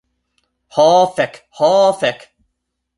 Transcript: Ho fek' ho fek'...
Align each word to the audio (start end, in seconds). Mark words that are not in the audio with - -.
Ho 0.77 0.87
fek' 1.19 1.39
ho 1.59 1.71
fek'... 2.03 2.25